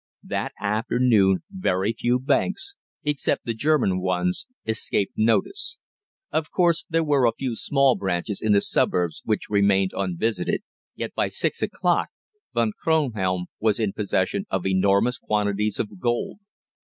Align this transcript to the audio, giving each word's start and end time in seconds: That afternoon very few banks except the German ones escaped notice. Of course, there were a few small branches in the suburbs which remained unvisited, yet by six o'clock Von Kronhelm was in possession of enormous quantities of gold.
That 0.23 0.53
afternoon 0.59 1.43
very 1.51 1.93
few 1.93 2.17
banks 2.17 2.73
except 3.03 3.45
the 3.45 3.53
German 3.53 3.99
ones 4.01 4.47
escaped 4.65 5.13
notice. 5.15 5.77
Of 6.31 6.49
course, 6.49 6.87
there 6.89 7.03
were 7.03 7.27
a 7.27 7.33
few 7.37 7.55
small 7.55 7.93
branches 7.95 8.41
in 8.41 8.51
the 8.53 8.61
suburbs 8.61 9.21
which 9.25 9.47
remained 9.51 9.91
unvisited, 9.95 10.63
yet 10.95 11.13
by 11.13 11.27
six 11.27 11.61
o'clock 11.61 12.09
Von 12.51 12.71
Kronhelm 12.83 13.45
was 13.59 13.79
in 13.79 13.93
possession 13.93 14.47
of 14.49 14.65
enormous 14.65 15.19
quantities 15.19 15.79
of 15.79 15.99
gold. 15.99 16.39